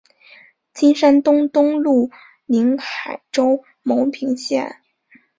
[0.73, 2.09] 金山东东路
[2.47, 4.81] 宁海州牟平县。